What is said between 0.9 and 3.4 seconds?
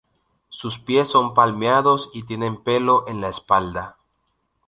son palmeados y tienen pelo en la